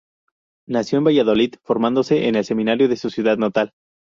[0.67, 3.71] Nació en Valladolid, formándose en el seminario de su ciudad natal.